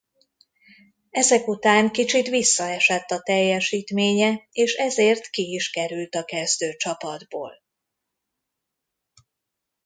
[1.09, 7.61] Ezek után kicsit visszaesett a teljesítménye és ezért ki is került a kezdőcsapatból.